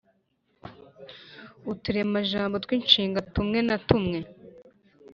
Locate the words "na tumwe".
3.67-4.19